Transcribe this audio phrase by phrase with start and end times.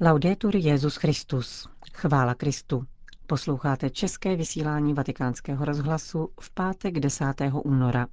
[0.00, 1.68] Laudetur Jezus Christus.
[1.92, 2.84] Chvála Kristu.
[3.26, 7.24] Posloucháte české vysílání Vatikánského rozhlasu v pátek 10.
[7.64, 8.06] února.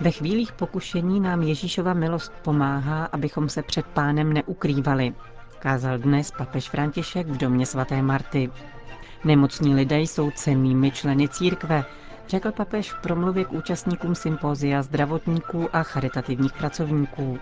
[0.00, 5.14] Ve chvílích pokušení nám Ježíšova milost pomáhá, abychom se před pánem neukrývali,
[5.58, 8.50] kázal dnes papež František v domě svaté Marty.
[9.24, 11.84] Nemocní lidé jsou cennými členy církve,
[12.28, 17.38] řekl papež v promluvě k účastníkům sympózia zdravotníků a charitativních pracovníků.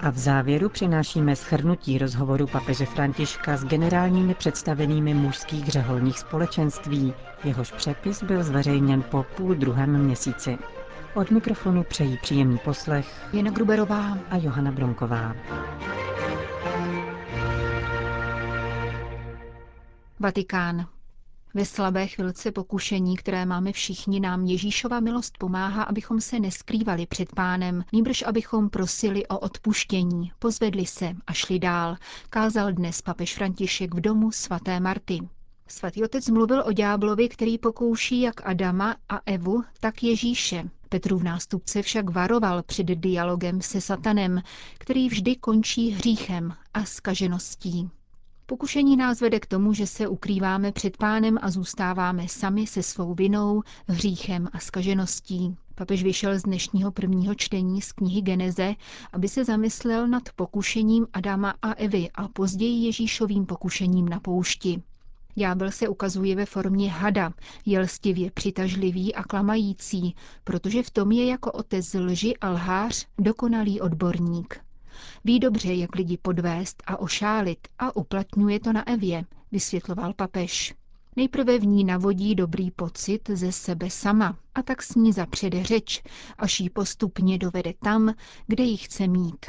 [0.00, 7.14] A v závěru přinášíme schrnutí rozhovoru papeže Františka s generálními představenými mužských řeholních společenství.
[7.44, 10.58] Jehož přepis byl zveřejněn po půl druhém měsíci.
[11.14, 15.34] Od mikrofonu přejí příjemný poslech Jana Gruberová a Johana Bronková.
[20.20, 20.86] Vatikán.
[21.54, 27.32] Ve slabé chvilce pokušení, které máme všichni, nám Ježíšova milost pomáhá, abychom se neskrývali před
[27.34, 31.96] pánem, níbrž abychom prosili o odpuštění, pozvedli se a šli dál,
[32.30, 35.28] kázal dnes papež František v domu svaté Marty.
[35.68, 40.70] Svatý otec mluvil o ďáblovi, který pokouší jak Adama a Evu, tak Ježíše.
[40.88, 44.42] Petrův nástupce však varoval před dialogem se satanem,
[44.78, 47.90] který vždy končí hříchem a skažeností.
[48.50, 53.14] Pokušení nás vede k tomu, že se ukrýváme před pánem a zůstáváme sami se svou
[53.14, 55.56] vinou, hříchem a skažeností.
[55.74, 58.74] Papež vyšel z dnešního prvního čtení z knihy Geneze,
[59.12, 64.82] aby se zamyslel nad pokušením Adama a Evy a později Ježíšovým pokušením na poušti.
[65.34, 67.32] Ďábel se ukazuje ve formě hada,
[67.66, 74.67] jelstivě přitažlivý a klamající, protože v tom je jako otec lži a lhář dokonalý odborník.
[75.24, 80.74] Ví dobře, jak lidi podvést a ošálit a uplatňuje to na Evě, vysvětloval papež.
[81.16, 86.02] Nejprve v ní navodí dobrý pocit ze sebe sama a tak s ní zapřede řeč,
[86.38, 88.14] až ji postupně dovede tam,
[88.46, 89.46] kde ji chce mít.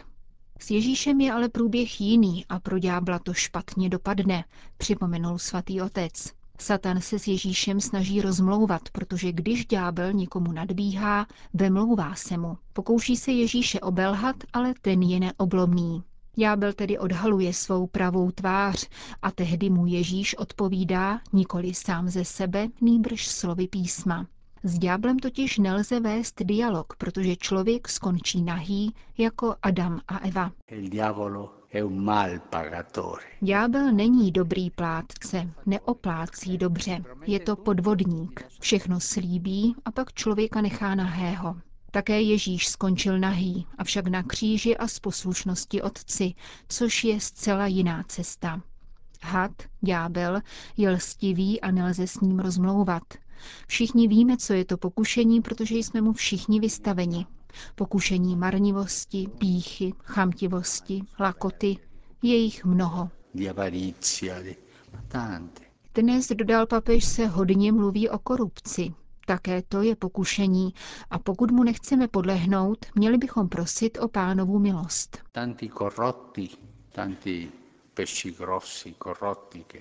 [0.59, 4.44] S Ježíšem je ale průběh jiný a pro ďábla to špatně dopadne,
[4.78, 6.38] připomenul svatý otec.
[6.62, 12.58] Satan se s Ježíšem snaží rozmlouvat, protože když ďábel někomu nadbíhá, vemlouvá se mu.
[12.74, 16.03] Pokouší se Ježíše obelhat, ale ten je neoblomný.
[16.36, 18.88] Ďábel tedy odhaluje svou pravou tvář
[19.22, 24.28] a tehdy mu Ježíš odpovídá nikoli sám ze sebe, nýbrž slovy písma.
[24.64, 30.52] S ďáblem totiž nelze vést dialog, protože člověk skončí nahý jako Adam a Eva.
[33.41, 38.44] Ďábel není dobrý plátce, neoplácí dobře, je to podvodník.
[38.59, 41.56] Všechno slíbí a pak člověka nechá nahého.
[41.91, 46.34] Také Ježíš skončil nahý, avšak na kříži a z poslušnosti otci,
[46.69, 48.62] což je zcela jiná cesta.
[49.24, 50.41] Had, ďábel,
[50.78, 53.03] je lstivý a nelze s ním rozmlouvat.
[53.68, 57.25] Všichni víme, co je to pokušení, protože jsme mu všichni vystaveni.
[57.75, 61.77] Pokušení marnivosti, píchy, chamtivosti, lakoty,
[62.21, 63.09] je jich mnoho.
[65.95, 68.93] Dnes, dodal papež, se hodně mluví o korupci.
[69.25, 70.73] Také to je pokušení
[71.09, 75.17] a pokud mu nechceme podlehnout, měli bychom prosit o pánovu milost.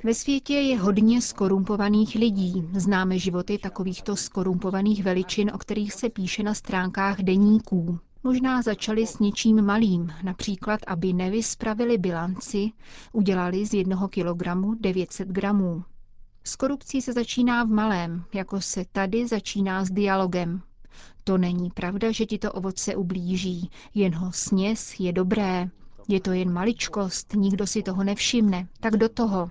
[0.05, 2.69] Ve světě je hodně skorumpovaných lidí.
[2.73, 7.99] Známe životy takovýchto skorumpovaných veličin, o kterých se píše na stránkách deníků.
[8.25, 12.71] Možná začali s něčím malým, například, aby nevyspravili bilanci,
[13.13, 15.85] udělali z jednoho kilogramu 900 gramů.
[16.45, 20.63] S korupcí se začíná v malém, jako se tady začíná s dialogem.
[21.25, 25.71] To není pravda, že ti to ovoce ublíží, jen ho sněz je dobré,
[26.09, 29.51] je to jen maličkost, nikdo si toho nevšimne, tak do toho.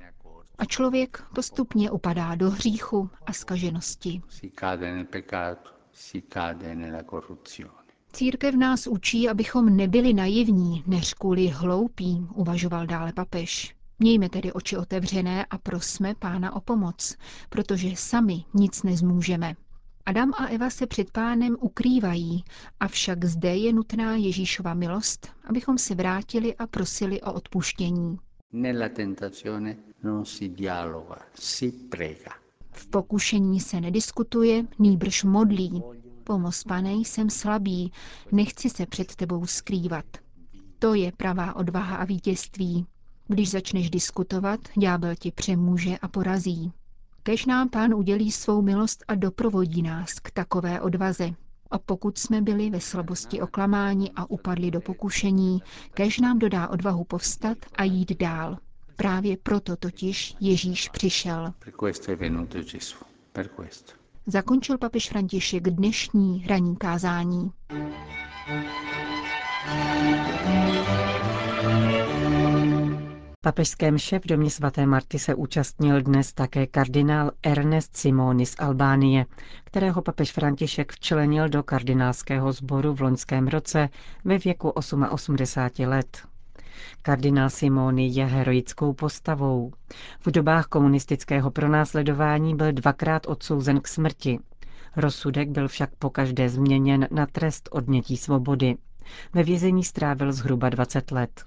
[0.57, 4.21] A člověk postupně upadá do hříchu a skaženosti.
[8.13, 13.75] Církev nás učí, abychom nebyli naivní, než kvůli hloupí, uvažoval dále papež.
[13.99, 17.15] Mějme tedy oči otevřené a prosme Pána o pomoc,
[17.49, 19.55] protože sami nic nezmůžeme.
[20.07, 22.43] Adam a Eva se před pánem ukrývají,
[22.79, 28.17] avšak zde je nutná Ježíšova milost, abychom se vrátili a prosili o odpuštění.
[32.71, 35.83] V pokušení se nediskutuje, nýbrž modlí.
[36.23, 37.91] Pomoz, pane, jsem slabý,
[38.31, 40.05] nechci se před tebou skrývat.
[40.79, 42.85] To je pravá odvaha a vítězství.
[43.27, 46.71] Když začneš diskutovat, ďábel ti přemůže a porazí.
[47.27, 51.29] Kež nám pán udělí svou milost a doprovodí nás k takové odvaze.
[51.71, 55.61] A pokud jsme byli ve slabosti oklamáni a upadli do pokušení,
[55.93, 58.57] kež nám dodá odvahu povstat a jít dál.
[58.95, 61.53] Právě proto totiž Ježíš přišel.
[64.27, 67.51] Zakončil papež František dnešní ranní kázání.
[73.47, 79.25] Papežské mše v domě svaté Marty se účastnil dnes také kardinál Ernest Simoni z Albánie,
[79.63, 83.89] kterého papež František včlenil do kardinálského sboru v loňském roce
[84.25, 85.35] ve věku 88
[85.85, 86.27] let.
[87.01, 89.71] Kardinál Simoni je heroickou postavou.
[90.19, 94.39] V dobách komunistického pronásledování byl dvakrát odsouzen k smrti.
[94.95, 98.75] Rozsudek byl však pokaždé změněn na trest odnětí svobody.
[99.33, 101.45] Ve vězení strávil zhruba 20 let.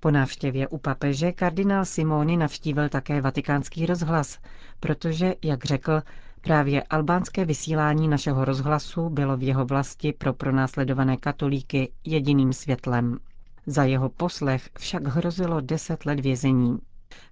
[0.00, 4.38] Po návštěvě u papeže kardinál Simoni navštívil také vatikánský rozhlas,
[4.80, 6.02] protože, jak řekl,
[6.40, 13.18] právě albánské vysílání našeho rozhlasu bylo v jeho vlasti pro pronásledované katolíky jediným světlem.
[13.66, 16.78] Za jeho poslech však hrozilo deset let vězení.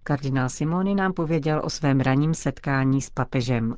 [0.03, 3.77] Kardinál Simoni nám pověděl o svém raním setkání s papežem.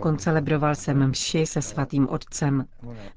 [0.00, 2.64] Koncelebroval jsem mši se svatým otcem.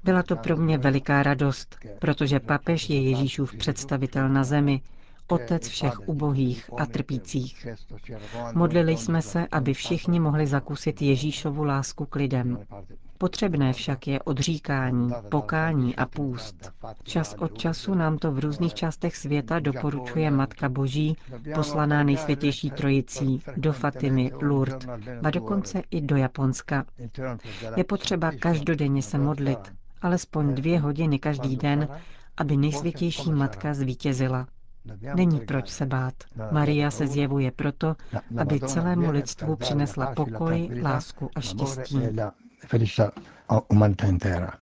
[0.04, 4.80] Byla to pro mě veliká radost, protože papež je Ježíšův představitel na zemi,
[5.28, 7.66] otec všech ubohých a trpících.
[8.54, 12.58] Modlili jsme se, aby všichni mohli zakusit Ježíšovu lásku k lidem.
[13.18, 16.72] Potřebné však je odříkání, pokání a půst.
[17.02, 21.16] Čas od času nám to v různých částech světa doporučuje Matka Boží,
[21.54, 24.88] poslaná nejsvětější trojicí, do Fatimy, Lourdes,
[25.22, 26.84] a dokonce i do Japonska.
[27.76, 29.72] Je potřeba každodenně se modlit,
[30.02, 31.88] alespoň dvě hodiny každý den,
[32.36, 34.46] aby nejsvětější matka zvítězila.
[35.14, 36.14] Není proč se bát.
[36.50, 37.96] Maria se zjevuje proto,
[38.38, 41.98] aby celému lidstvu přinesla pokoj, lásku a štěstí.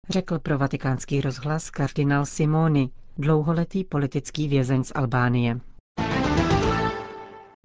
[0.10, 5.60] Řekl pro vatikánský rozhlas kardinál Simoni, dlouholetý politický vězeň z Albánie.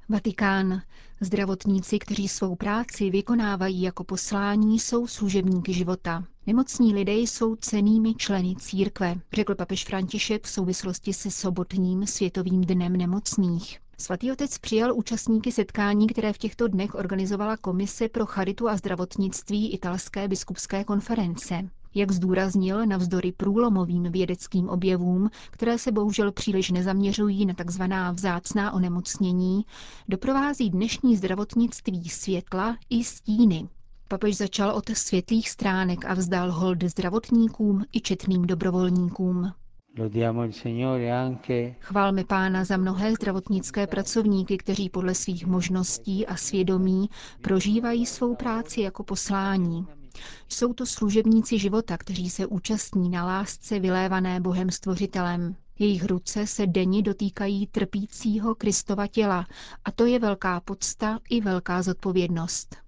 [0.08, 0.82] Vatikán.
[1.20, 6.24] Zdravotníci, kteří svou práci vykonávají jako poslání, jsou služebníky života.
[6.46, 12.96] Nemocní lidé jsou cenými členy církve, řekl papež František v souvislosti se sobotním světovým dnem
[12.96, 13.79] nemocných.
[13.99, 19.73] Svatý otec přijal účastníky setkání, které v těchto dnech organizovala Komise pro charitu a zdravotnictví
[19.73, 21.69] italské biskupské konference.
[21.94, 27.82] Jak zdůraznil, navzdory průlomovým vědeckým objevům, které se bohužel příliš nezaměřují na tzv.
[28.12, 29.64] vzácná onemocnění,
[30.08, 33.69] doprovází dnešní zdravotnictví světla i stíny.
[34.08, 39.52] Papež začal od světlých stránek a vzdal hold zdravotníkům i četným dobrovolníkům.
[41.80, 47.10] Chválme Pána za mnohé zdravotnické pracovníky, kteří podle svých možností a svědomí
[47.40, 49.86] prožívají svou práci jako poslání.
[50.48, 55.56] Jsou to služebníci života, kteří se účastní na lásce vylévané Bohem Stvořitelem.
[55.78, 59.46] Jejich ruce se denně dotýkají trpícího Kristova těla
[59.84, 62.83] a to je velká podsta i velká zodpovědnost.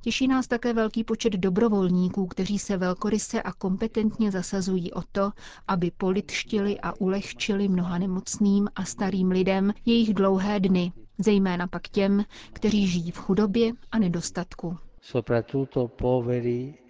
[0.00, 5.30] Těší nás také velký počet dobrovolníků, kteří se velkoryse a kompetentně zasazují o to,
[5.68, 12.24] aby politštili a ulehčili mnoha nemocným a starým lidem jejich dlouhé dny, zejména pak těm,
[12.52, 14.76] kteří žijí v chudobě a nedostatku.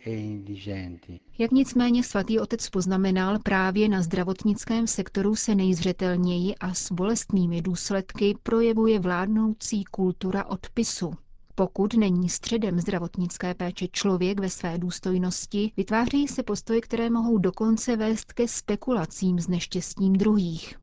[0.06, 7.62] E Jak nicméně svatý otec poznamenal, právě na zdravotnickém sektoru se nejzřetelněji a s bolestnými
[7.62, 11.12] důsledky projevuje vládnoucí kultura odpisu.
[11.60, 17.96] Pokud není středem zdravotnické péče člověk ve své důstojnosti, vytváří se postoje, které mohou dokonce
[17.96, 20.78] vést ke spekulacím s neštěstím druhých.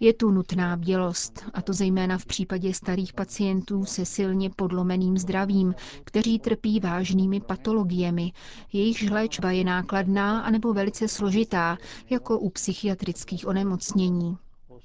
[0.00, 5.74] Je tu nutná bdělost, a to zejména v případě starých pacientů se silně podlomeným zdravím,
[6.04, 8.32] kteří trpí vážnými patologiemi.
[8.72, 11.78] Jejichž léčba je nákladná anebo velice složitá,
[12.10, 14.36] jako u psychiatrických onemocnění.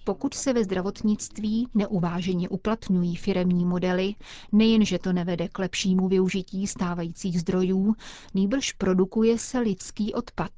[0.03, 4.15] Pokud se ve zdravotnictví neuváženě uplatňují firemní modely,
[4.51, 7.95] nejenže to nevede k lepšímu využití stávajících zdrojů,
[8.33, 10.51] nýbrž produkuje se lidský odpad.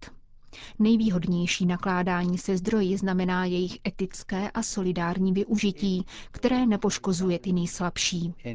[0.79, 8.33] Nejvýhodnější nakládání se zdroji znamená jejich etické a solidární využití, které nepoškozuje ty nejslabší.
[8.45, 8.53] E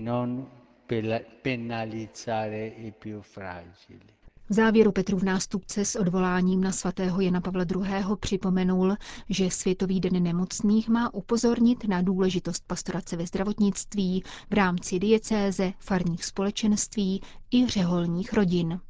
[4.49, 8.17] v závěru Petrův nástupce s odvoláním na svatého Jana Pavla II.
[8.21, 8.97] připomenul,
[9.29, 16.25] že Světový den nemocných má upozornit na důležitost pastorace ve zdravotnictví v rámci diecéze, farních
[16.25, 18.81] společenství i řeholních rodin.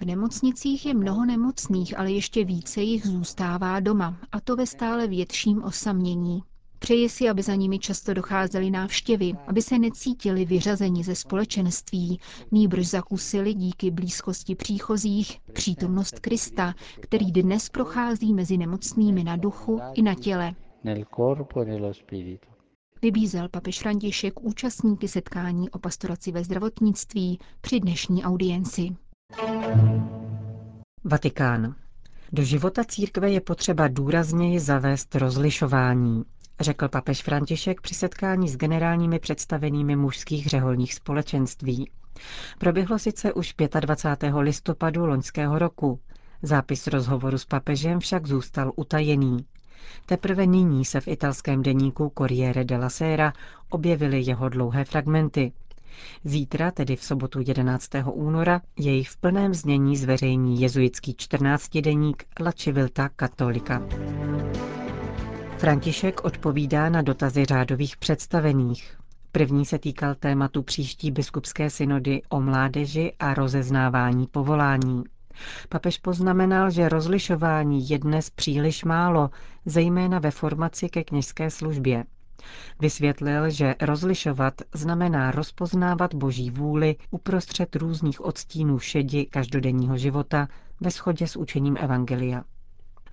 [0.00, 5.06] V nemocnicích je mnoho nemocných, ale ještě více jich zůstává doma, a to ve stále
[5.06, 6.42] větším osamění.
[6.78, 12.20] Přeji si, aby za nimi často docházely návštěvy, aby se necítili vyřazeni ze společenství,
[12.50, 20.02] nýbrž zakusili díky blízkosti příchozích přítomnost Krista, který dnes prochází mezi nemocnými na duchu i
[20.02, 20.54] na těle.
[23.02, 28.96] Vybízel papež František účastníky setkání o pastoraci ve zdravotnictví při dnešní audienci.
[31.04, 31.74] Vatikán.
[32.32, 36.24] Do života církve je potřeba důrazněji zavést rozlišování,
[36.60, 41.90] řekl papež František při setkání s generálními představenými mužských řeholních společenství.
[42.58, 44.34] Proběhlo sice už 25.
[44.34, 46.00] listopadu loňského roku.
[46.42, 49.44] Zápis rozhovoru s papežem však zůstal utajený.
[50.06, 53.32] Teprve nyní se v italském deníku Corriere della Sera
[53.70, 55.52] objevily jeho dlouhé fragmenty.
[56.24, 57.88] Zítra, tedy v sobotu 11.
[58.12, 63.82] února, jej v plném znění zveřejní jezuitský 14 deník La Civilta Cattolica.
[65.58, 68.96] František odpovídá na dotazy řádových představených.
[69.32, 75.04] První se týkal tématu příští biskupské synody o mládeži a rozeznávání povolání.
[75.68, 79.30] Papež poznamenal, že rozlišování je dnes příliš málo,
[79.66, 82.04] zejména ve formaci ke kněžské službě.
[82.80, 90.48] Vysvětlil, že rozlišovat znamená rozpoznávat boží vůli uprostřed různých odstínů šedi každodenního života
[90.80, 92.44] ve shodě s učením Evangelia.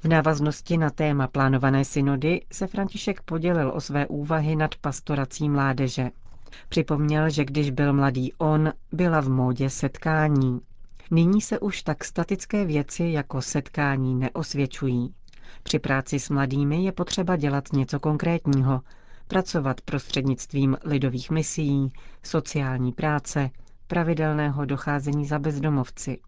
[0.04, 6.10] V návaznosti na téma plánované synody se František podělil o své úvahy nad pastorací mládeže.
[6.70, 10.60] Připomněl, že když byl mladý on, byla v módě setkání.
[11.12, 15.14] Nyní se už tak statické věci jako setkání neosvědčují.
[15.64, 18.82] Při práci s mladými je potřeba dělat něco konkrétního,
[19.28, 21.92] pracovat prostřednictvím lidových misií,
[22.24, 23.50] sociální práce,
[23.88, 26.20] pravidelného docházení za bezdomovci.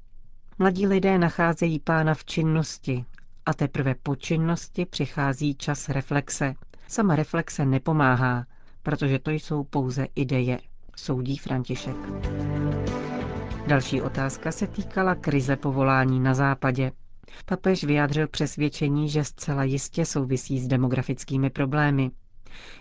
[0.60, 3.06] Mladí lidé nacházejí pána v činnosti
[3.48, 6.54] a teprve po činnosti přichází čas reflexe.
[6.88, 8.46] Sama reflexe nepomáhá,
[8.84, 10.60] protože to jsou pouze ideje,
[10.96, 11.96] soudí František.
[13.68, 16.92] Další otázka se týkala krize povolání na západě.
[17.46, 22.12] Papež vyjádřil přesvědčení, že zcela jistě souvisí s demografickými problémy.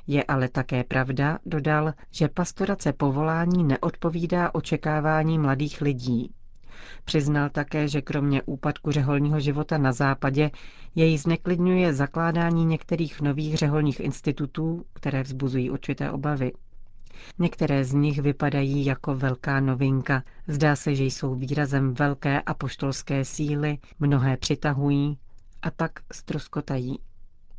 [0.07, 6.35] Je ale také pravda, dodal, že pastorace povolání neodpovídá očekávání mladých lidí.
[7.05, 10.51] Přiznal také, že kromě úpadku řeholního života na západě
[10.95, 16.53] jej zneklidňuje zakládání některých nových řeholních institutů, které vzbuzují určité obavy.
[17.39, 20.23] Některé z nich vypadají jako velká novinka.
[20.49, 25.19] Zdá se, že jsou výrazem velké apoštolské síly, mnohé přitahují
[25.63, 26.99] a pak stroskotají.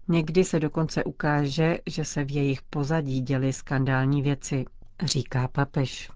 [0.07, 4.65] Někdy se dokonce ukáže, že se v jejich pozadí děly skandální věci,
[5.03, 6.09] říká papež.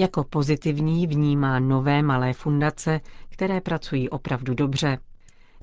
[0.00, 4.98] Jako pozitivní vnímá nové malé fundace, které pracují opravdu dobře.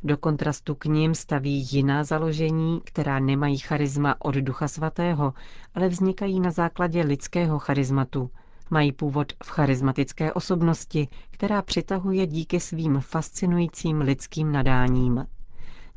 [0.04, 5.34] Do kontrastu k ním staví jiná založení, která nemají charisma od Ducha Svatého,
[5.76, 8.30] ale vznikají na základě lidského charizmatu.
[8.70, 15.26] Mají původ v charismatické osobnosti, která přitahuje díky svým fascinujícím lidským nadáním.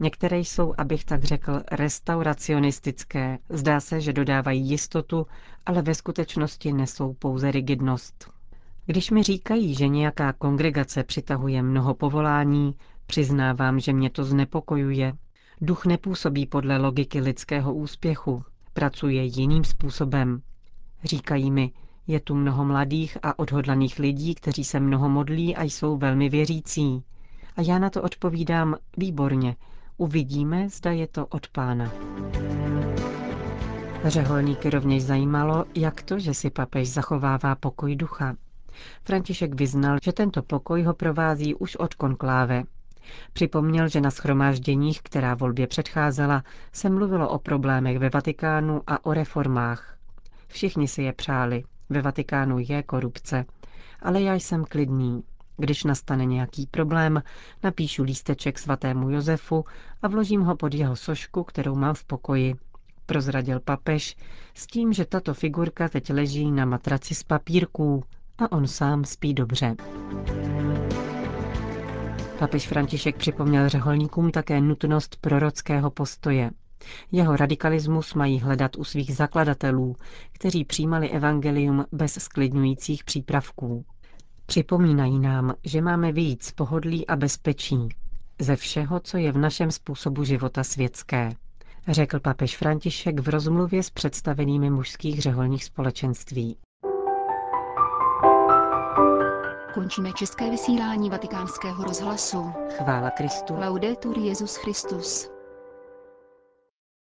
[0.00, 3.38] Některé jsou, abych tak řekl, restauracionistické.
[3.48, 5.26] Zdá se, že dodávají jistotu,
[5.66, 8.30] ale ve skutečnosti nesou pouze rigidnost.
[8.86, 12.74] Když mi říkají, že nějaká kongregace přitahuje mnoho povolání,
[13.06, 15.12] přiznávám, že mě to znepokojuje.
[15.60, 20.42] Duch nepůsobí podle logiky lidského úspěchu, pracuje jiným způsobem.
[21.04, 21.72] Říkají mi,
[22.06, 27.02] je tu mnoho mladých a odhodlaných lidí, kteří se mnoho modlí a jsou velmi věřící.
[27.56, 29.56] A já na to odpovídám výborně,
[30.00, 31.92] Uvidíme, zda je to od pána.
[34.04, 38.36] Řeholníky rovněž zajímalo, jak to, že si papež zachovává pokoj ducha.
[39.04, 42.62] František vyznal, že tento pokoj ho provází už od konkláve.
[43.32, 49.12] Připomněl, že na schromážděních, která volbě předcházela, se mluvilo o problémech ve Vatikánu a o
[49.14, 49.96] reformách.
[50.48, 51.64] Všichni si je přáli.
[51.90, 53.44] Ve Vatikánu je korupce.
[54.02, 55.22] Ale já jsem klidný.
[55.60, 57.22] Když nastane nějaký problém,
[57.62, 59.64] napíšu lísteček svatému Josefu
[60.02, 62.54] a vložím ho pod jeho sošku, kterou mám v pokoji.
[63.06, 64.16] Prozradil papež
[64.54, 68.04] s tím, že tato figurka teď leží na matraci z papírků
[68.38, 69.76] a on sám spí dobře.
[72.38, 76.50] Papež František připomněl řeholníkům také nutnost prorockého postoje.
[77.12, 79.96] Jeho radikalismus mají hledat u svých zakladatelů,
[80.32, 83.84] kteří přijímali evangelium bez sklidňujících přípravků.
[84.48, 87.88] Připomínají nám, že máme víc pohodlí a bezpečí
[88.40, 91.32] ze všeho, co je v našem způsobu života světské,
[91.88, 96.56] řekl papež František v rozmluvě s představenými mužských řeholních společenství.
[99.74, 102.52] Končíme české vysílání vatikánského rozhlasu.
[102.76, 103.54] Chvála Kristu.
[103.56, 105.37] Laudetur Jezus Christus.